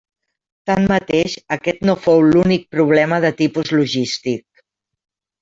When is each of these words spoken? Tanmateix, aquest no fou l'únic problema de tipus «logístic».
Tanmateix, 0.69 1.35
aquest 1.55 1.83
no 1.89 1.95
fou 2.07 2.23
l'únic 2.31 2.65
problema 2.77 3.21
de 3.27 3.33
tipus 3.43 3.71
«logístic». 3.77 4.65